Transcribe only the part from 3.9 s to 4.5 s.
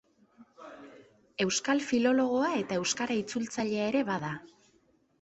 ere bada.